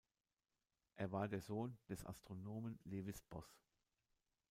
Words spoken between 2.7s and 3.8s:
Lewis Boss.